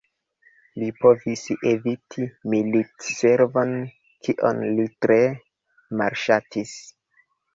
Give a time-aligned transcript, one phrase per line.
[0.83, 1.41] Li povis
[1.71, 3.75] eviti militservon,
[4.27, 5.19] kion li tre
[6.01, 6.75] malŝatis.